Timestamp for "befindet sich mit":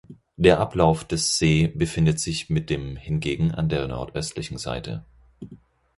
1.67-2.71